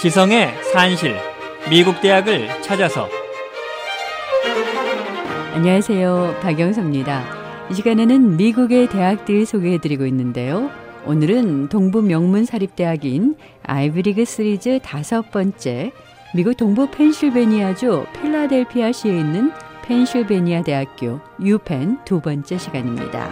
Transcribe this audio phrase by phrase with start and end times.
[0.00, 1.16] 지성의 산실
[1.68, 3.08] 미국 대학을 찾아서
[5.54, 6.36] 안녕하세요.
[6.40, 7.24] 박영서입니다.
[7.68, 10.70] 이 시간에는 미국의 대학들 소개해 드리고 있는데요.
[11.04, 13.34] 오늘은 동부 명문 사립 대학인
[13.64, 15.90] 아이브리그 시리즈 다섯 번째
[16.32, 19.50] 미국 동부 펜실베니아주 필라델피아시에 있는
[19.82, 23.30] 펜실베니아 대학교 유펜 두 번째 시간입니다.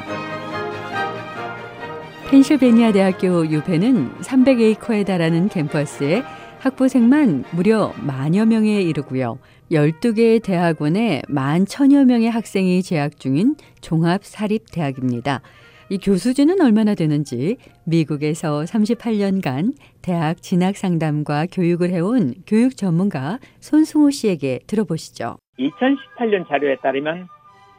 [2.28, 6.24] 펜실베니아 대학교 유펜은 300에이커에 달하는 캠퍼스에
[6.66, 9.38] 학부생만 무려 만여 명에 이르고요.
[9.70, 15.42] 12개의 대학원에 만 천여 명의 학생이 재학 중인 종합사립대학입니다.
[15.90, 24.58] 이 교수진은 얼마나 되는지 미국에서 38년간 대학 진학 상담과 교육을 해온 교육 전문가 손승호 씨에게
[24.66, 25.36] 들어보시죠.
[25.60, 27.28] 2018년 자료에 따르면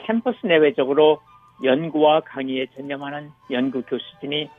[0.05, 1.19] 캠퍼스 내외적으로
[1.61, 4.49] 연구와 강의에 전념하는 연구 교수진이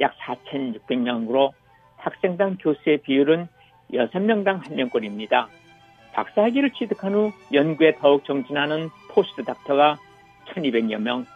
[0.00, 1.52] 약 4,600명으로
[1.96, 3.48] 학생당 교수의 비율은
[3.92, 5.46] 6명당 1명꼴입니다.
[6.12, 9.98] 박사학위를 취득한 후 연구에 더욱 정진하는 포스트 닥터가
[10.54, 11.26] 1200여 명,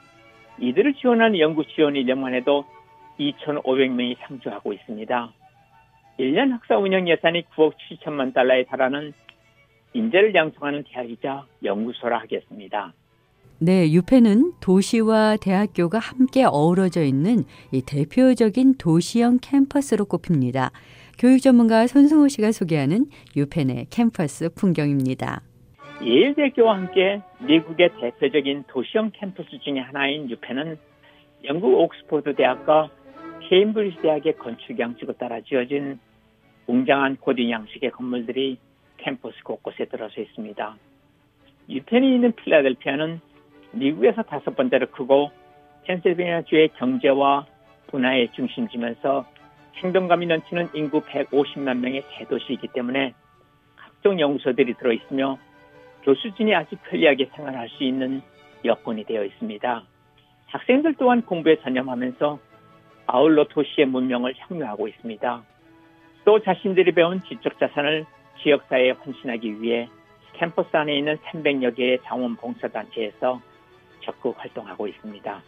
[0.59, 2.65] 이들을 지원하는 연구 지원 인력만 해도
[3.19, 5.33] 2,500명이 상주하고 있습니다.
[6.19, 9.13] 1년 학사 운영 예산이 9억 7천만 달러에 달하는
[9.95, 12.93] 인재를 양성하는 대학이자 연구소라 하겠습니다.
[13.59, 20.73] 네, 유펜은 도시와 대학교가 함께 어우러져 있는 이 대표적인 도시형 캠퍼스로 꼽힙니다.
[21.19, 25.43] 교육 전문가 손승호 씨가 소개하는 유펜의 캠퍼스 풍경입니다.
[26.03, 30.77] 예일대교와 함께 미국의 대표적인 도시형 캠퍼스 중의 하나인 유펜은
[31.45, 32.91] 영국 옥스퍼드 대학과
[33.49, 35.99] 케임브리지 대학의 건축 양식을 따라 지어진
[36.67, 38.59] 웅장한 고딩 양식의 건물들이
[38.99, 40.77] 캠퍼스 곳곳에 들어서 있습니다.
[41.69, 43.21] 유펜이 있는 필라델피아는
[43.73, 45.31] 미국에서 다섯 번째로 크고
[45.85, 47.47] 펜실베니아주의 경제와
[47.91, 49.27] 문화의 중심지면서
[49.77, 53.15] 행동감이 넘치는 인구 150만 명의 대도시이기 때문에
[53.77, 55.39] 각종 연구소들이 들어있으며
[56.05, 58.23] 교수진이 아주 편리하게 생활할 수 있는
[58.65, 59.83] 여건이 되어 있습니다.
[60.47, 62.39] 학생들 또한 공부에 전념하면서
[63.07, 65.43] 아울러 도시의 문명을 향유하고 있습니다.
[66.25, 68.05] 또 자신들이 배운 지적 자산을
[68.43, 69.89] 지역사회에 헌신하기 위해
[70.35, 73.41] 캠퍼스 안에 있는 300여 개의 자원봉사단체에서
[74.01, 75.43] 적극 활동하고 있습니다.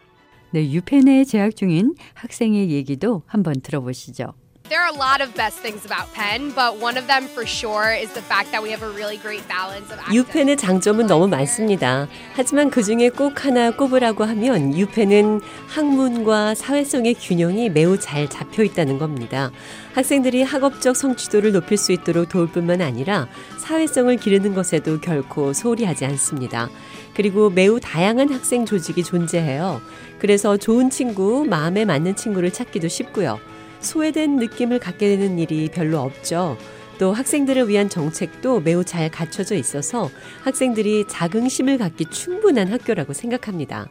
[0.51, 4.33] 네, 유펜에 재학 중인 학생의 얘기도 한번 들어보시죠.
[4.67, 7.93] There are a lot of best things about Penn, but one of them for sure
[7.93, 12.07] is the fact that we have a really great balance of 유펜의 장점은 너무 많습니다.
[12.33, 18.97] 하지만 그 중에 꼭 하나 꼽으라고 하면 유펜은 학문과 사회성의 균형이 매우 잘 잡혀 있다는
[18.97, 19.51] 겁니다.
[19.93, 23.27] 학생들이 학업적 성취도를 높일 수 있도록 도울 뿐만 아니라
[23.59, 26.69] 사회성을 기르는 것에도 결코 소홀히 하지 않습니다.
[27.15, 29.81] 그리고 매우 다양한 학생 조직이 존재해요.
[30.19, 33.39] 그래서 좋은 친구, 마음에 맞는 친구를 찾기도 쉽고요.
[33.79, 36.57] 소외된 느낌을 갖게 되는 일이 별로 없죠.
[36.97, 40.09] 또 학생들을 위한 정책도 매우 잘 갖춰져 있어서
[40.43, 43.87] 학생들이 자긍심을 갖기 충분한 학교라고 생각합니다.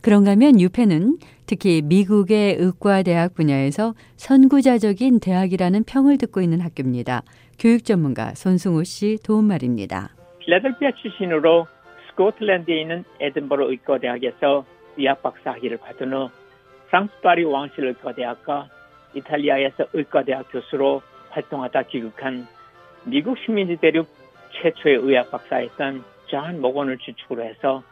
[0.00, 7.22] 그런가 하면 유펜은 특히 미국의 의과대학 분야에서 선구자적인 대학이라는 평을 듣고 있는 학교입니다.
[7.58, 10.10] 교육 전문가 손승호 씨 도움 말입니다.
[10.40, 11.66] 필라델피아 출신으로
[12.12, 14.64] 스코틀랜드에 있는 에든버러 의과대학에서
[14.96, 16.30] 의학 박사 학위를 받은 후
[16.88, 18.68] 프랑스 파리 왕실 의과대학과
[19.14, 22.46] 이탈리아에서 의과대학 교수로 활동하다 귀국한
[23.04, 24.08] 미국 식민지 대륙
[24.52, 27.82] 최초의 의학 박사였던 존 모건을 주축으로 해서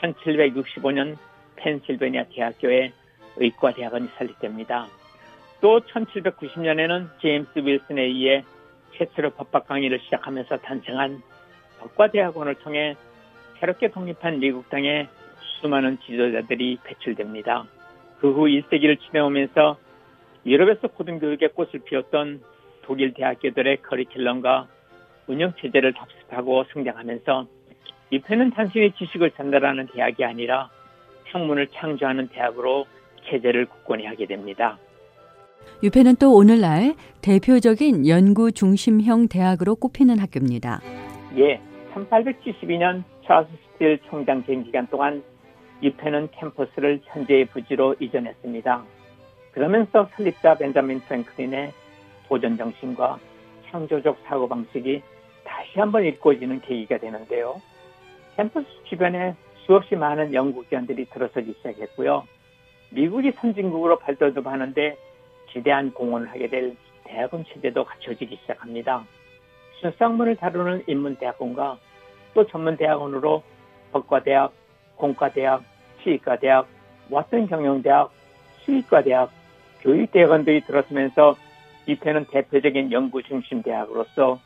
[0.00, 1.16] 1765년
[1.56, 2.92] 펜실베니아 대학교에
[3.36, 4.86] 의과대학원이 설립됩니다.
[5.60, 8.44] 또 1790년에는 제임스 윌슨에 의해
[8.96, 11.22] 최초로 법학 강의를 시작하면서 탄생한
[11.80, 12.96] 법과대학원을 통해
[13.60, 15.08] 새롭게 독립한 미국 땅에
[15.60, 17.66] 수많은 지도자들이 배출됩니다.
[18.20, 19.78] 그 후 1세기를 지내오면서
[20.46, 22.40] 유럽에서 고등교육의 꽃을 피웠던
[22.82, 24.66] 독일 대학교들의 커리큘럼과
[25.26, 27.46] 운영체제를 답습하고 성장하면서
[28.12, 30.70] 유펜은 단순히 지식을 전달하는 대학이 아니라
[31.32, 32.86] 학문을 창조하는 대학으로
[33.24, 34.78] 체제를 굳건히 하게 됩니다.
[35.82, 40.80] 유펜은 또 오늘날 대표적인 연구 중심형 대학으로 꼽히는 학교입니다.
[41.36, 41.60] 예,
[41.94, 45.22] 1872년 찰스 스틸 총장 재임 기간 동안
[45.84, 48.82] 유펜은 캠퍼스를 현재의 부지로 이전했습니다.
[49.52, 51.72] 그러면서 설립자 벤자민 프랭클린의
[52.26, 53.20] 도전 정신과
[53.70, 55.00] 창조적 사고 방식이
[55.44, 57.62] 다시 한번 일궈지는 계기가 되는데요.
[58.34, 62.26] 캠퍼스 주변에 수없이 많은 연구기관들이 들어서기 시작했고요.
[62.90, 64.96] 미국이 선진국으로 발돋움 하는데
[65.52, 66.74] 지대한 공헌을 하게 될
[67.04, 69.04] 대학원 체제도 갖춰지기 시작합니다.
[69.82, 71.78] 순수학문을 다루는 인문대학원과
[72.34, 73.42] 또 전문대학원으로
[73.92, 74.52] 법과대학,
[74.96, 75.62] 공과대학,
[76.02, 76.66] 치과대학,
[77.10, 78.10] 왓슨 경영대학,
[78.60, 79.30] 수의과대학,
[79.82, 81.36] 교육대학원들이 들어서면서
[81.88, 84.38] 유펜은 대표적인 연구 중심 대학으로서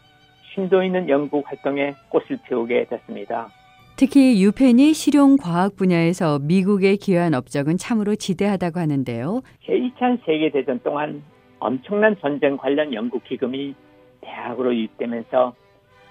[0.54, 3.48] 심도 있는 연구 활동에 꽃을 피우게 됐습니다.
[3.96, 9.42] 특히 유펜이 실용 과학 분야에서 미국에 기여한 업적은 참으로 지대하다고 하는데요.
[9.66, 11.22] 제2차 세계 대전 동안
[11.60, 13.74] 엄청난 전쟁 관련 연구 기금이
[14.20, 15.54] 대학으로 유입되면서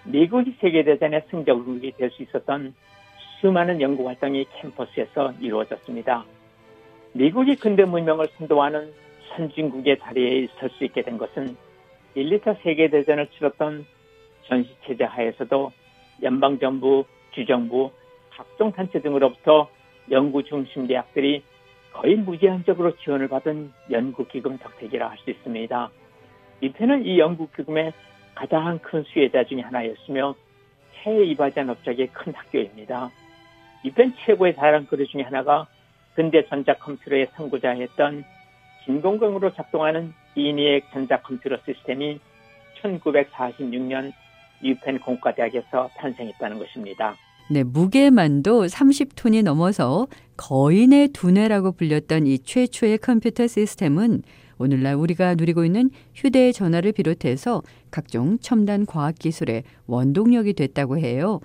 [0.05, 2.73] 미국이 세계대전의 승적국이 될 수 있었던
[3.39, 6.25] 수많은 연구 활동이 캠퍼스에서 이루어졌습니다.
[7.13, 8.93] 미국이 근대 문명을 선도하는
[9.29, 11.55] 선진국의 자리에 설 수 있게 된 것은
[12.15, 13.85] 1, 2차 세계대전을 치렀던
[14.47, 15.71] 전시체제 하에서도
[16.21, 17.91] 연방정부, 주정부,
[18.29, 19.69] 각종 단체 등으로부터
[20.11, 21.43] 연구 중심 대학들이
[21.91, 25.89] 거의 무제한적으로 지원을 받은 연구기금 덕택이라 할 수 있습니다.
[26.61, 27.93] 이편은 이 연구기금의
[28.35, 30.35] 가장 큰 수혜자 중의 하나였으며
[31.03, 33.11] 해외 이바지한 업적의 큰 학교입니다.
[33.83, 35.67] 이편 최고의 자랑거리 중의 하나가
[36.15, 38.23] 근대 전자 컴퓨터의 선구자였던
[38.85, 42.19] 진공경으로 작동하는 이니액 전자 컴퓨터 시스템이
[42.81, 44.13] 1946년
[44.63, 47.15] 유펜 공과대학에서 탄생했다는 것입니다.
[47.51, 50.07] 네, 무게만도 30톤이 넘어서
[50.37, 54.23] 거인의 두뇌라고 불렸던 이 최초의 컴퓨터 시스템은
[54.57, 57.61] 오늘날 우리가 누리고 있는 휴대전화를 비롯해서
[57.91, 61.39] 각종 첨단 과학기술의 원동력이 됐다고 해요.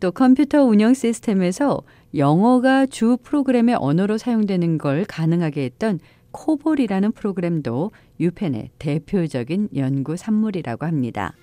[0.00, 1.82] 또 컴퓨터 운영 시스템에서
[2.14, 6.00] 영어가 주 프로그램의 언어로 사용되는 걸 가능하게 했던
[6.32, 11.34] 코볼이라는 프로그램도 유펜의 대표적인 연구 산물이라고 합니다.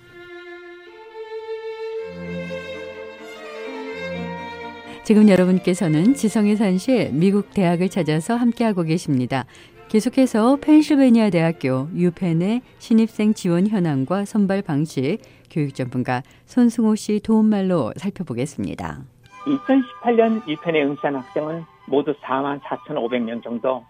[5.04, 9.46] 지금 여러분께서는 지성의 산실 미국 대학을 찾아서 함께하고 계십니다.
[9.88, 15.18] 계속해서 펜실베니아 대학교 유펜의 신입생 지원 현황과 선발 방식
[15.50, 18.98] 교육 전문가 손승호 씨 도움말로 살펴보겠습니다.
[19.46, 23.82] 2018년 유펜에 응시한 학생은 모두 4만 4,500명 정도,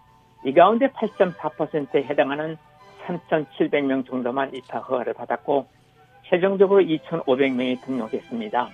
[0.45, 2.57] 이 가운데 8.4%에 해당하는
[3.05, 5.67] 3,700명 정도만 입학 허가를 받았고
[6.27, 8.69] 최종적으로 2,500명이 등록했습니다.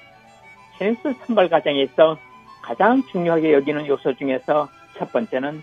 [0.76, 2.18] 신입수 선발 과정에서
[2.60, 4.68] 가장 중요하게 여기는 요소 중에서
[4.98, 5.62] 첫 번째는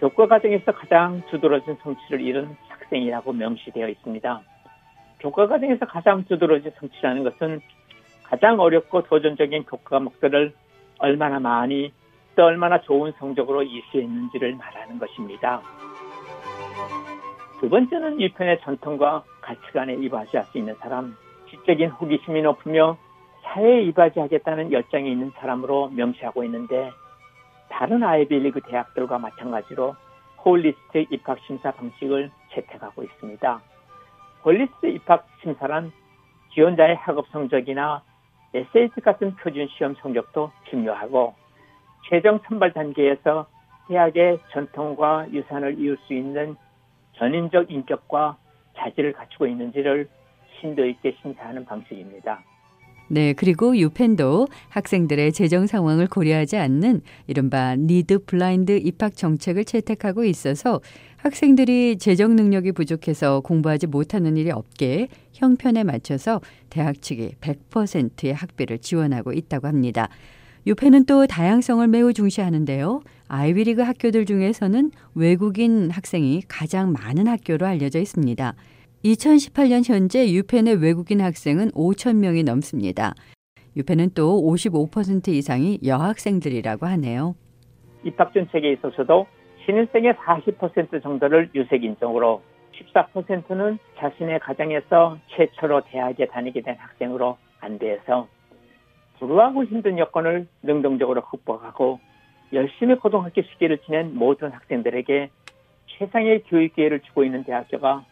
[0.00, 4.40] 교과 과정에서 가장 두드러진 성취를 이룬 학생이라고 명시되어 있습니다.
[5.20, 7.60] 교과 과정에서 가장 두드러진 성취라는 것은
[8.22, 10.52] 가장 어렵고 도전적인 교과 과목들을
[10.98, 11.92] 얼마나 많이
[12.36, 15.60] 또 얼마나 좋은 성적으로 이수했는지를 말하는 것입니다.
[17.60, 21.16] 두 번째는 일편의 전통과 가치관에 이바지할 수 있는 사람,
[21.50, 22.96] 지적인 호기심이 높으며
[23.42, 26.90] 사회에 이바지하겠다는 열정이 있는 사람으로 명시하고 있는데
[27.70, 29.94] 다른 아이비리그 대학들과 마찬가지로
[30.44, 33.60] holistic 입학 심사 방식을 채택하고 있습니다.
[34.44, 35.92] holistic 입학 심사란
[36.54, 38.02] 지원자의 학업 성적이나
[38.54, 41.34] SAT 같은 표준 시험 성적도 중요하고
[42.08, 43.46] 최종 선발 단계에서
[43.88, 46.56] 대학의 전통과 유산을 이을 수 있는
[47.14, 48.36] 전인적 인격과
[48.76, 50.08] 자질을 갖추고 있는지를
[50.60, 52.42] 심도 있게 심사하는 방식입니다.
[53.08, 60.80] 네, 그리고 유펜도 학생들의 재정 상황을 고려하지 않는 이른바 니드 블라인드 입학 정책을 채택하고 있어서
[61.16, 66.40] 학생들이 재정 능력이 부족해서 공부하지 못하는 일이 없게 형편에 맞춰서
[66.70, 70.08] 대학 측이 100%의 학비를 지원하고 있다고 합니다.
[70.66, 73.00] 유펜은 또 다양성을 매우 중시하는데요.
[73.28, 78.54] 아이비리그 학교들 중에서는 외국인 학생이 가장 많은 학교로 알려져 있습니다.
[79.04, 83.14] 2018년 현재 유펜의 외국인 학생은 5천 명이 넘습니다.
[83.76, 87.36] 유펜은 또 55% 이상이 여학생들이라고 하네요.
[88.02, 89.26] 입학 정책에 있어서도
[89.64, 92.42] 신입생의 40% 정도를 유색 인종으로
[92.94, 98.26] 14%는 자신의 가정에서 최초로 대학에 다니게 된 학생으로 안대해서
[99.18, 102.00] 불우하고 힘든 여건을 능동적으로 극복하고
[102.52, 105.30] 열심히 고등학교 시기를 지낸 모든 학생들에게
[105.86, 108.04] 최상의 교육 기회를 주고 있는 대학교가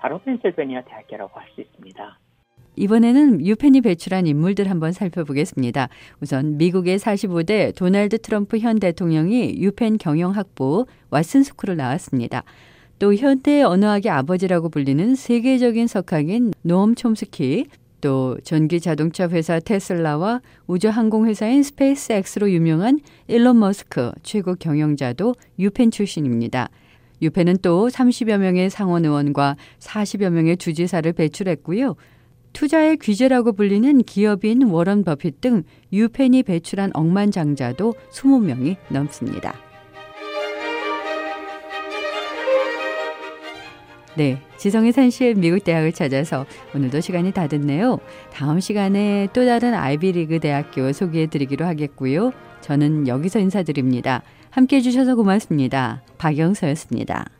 [0.00, 2.18] 바로 펜실베니아 대학교라고 할 수 있습니다.
[2.76, 5.88] 이번에는 유펜이 배출한 인물들 한번 살펴보겠습니다.
[6.20, 12.44] 우선 미국의 45대 도널드 트럼프 현 대통령이 유펜 경영학부 왓슨 스쿨을 나왔습니다.
[12.98, 17.66] 또 현대 언어학의 아버지라고 불리는 세계적인 석학인 노엄 촘스키,
[18.00, 25.90] 또 전기 자동차 회사 테슬라와 우주 항공 회사인 스페이스X로 유명한 일론 머스크 최고 경영자도 유펜
[25.90, 26.68] 출신입니다.
[27.22, 31.96] 유펜은 또 30여 명의 상원 의원과 40여 명의 주지사를 배출했고요.
[32.52, 35.62] 투자의 귀재라고 불리는 기업인 워런 버핏 등
[35.92, 39.54] 유펜이 배출한 억만장자도 20명이 넘습니다.
[44.16, 48.00] 네, 지성의 산실 미국 대학을 찾아서 오늘도 시간이 다 됐네요.
[48.32, 52.32] 다음 시간에 또 다른 아이비리그 대학교 소개해 드리기로 하겠고요.
[52.60, 54.22] 저는 여기서 인사드립니다.
[54.50, 56.02] 함께 해주셔서 고맙습니다.
[56.18, 57.30] 박영서였습니다.